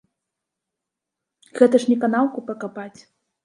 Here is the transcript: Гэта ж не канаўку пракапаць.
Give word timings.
Гэта 1.61 1.75
ж 1.87 1.93
не 1.93 2.01
канаўку 2.07 2.47
пракапаць. 2.51 2.99